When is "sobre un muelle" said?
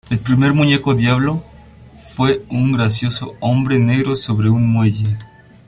4.15-5.15